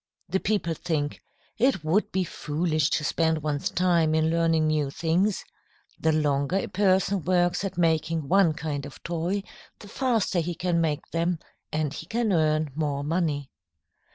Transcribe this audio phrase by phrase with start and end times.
[0.29, 1.21] The people think:
[1.59, 5.43] "It would be foolish to spend one's time in learning new things.
[5.99, 9.43] The longer a person works at making one kind of toy,
[9.77, 11.37] the faster he can make them,
[11.71, 13.51] and he can earn more money."